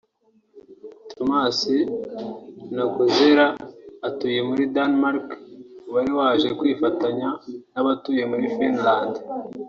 Thomas 1.13 1.57
Ntagozera 2.73 3.45
utuye 4.07 4.39
muri 4.49 4.63
Denmark 4.75 5.27
wari 5.93 6.11
waje 6.19 6.49
kwifatanya 6.59 7.29
n’abatuye 7.73 8.23
Finland 8.55 9.13